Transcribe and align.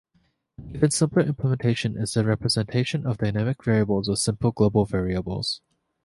An 0.57 0.71
even 0.75 0.89
simpler 0.89 1.21
implementation 1.21 1.95
is 1.95 2.15
the 2.15 2.25
representation 2.25 3.05
of 3.05 3.19
dynamic 3.19 3.63
variables 3.63 4.09
with 4.09 4.17
simple 4.17 4.51
global 4.51 4.83
variables. 4.83 5.61